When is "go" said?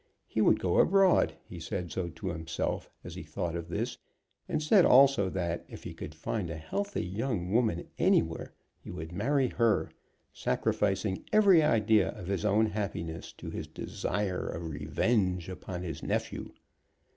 0.59-0.79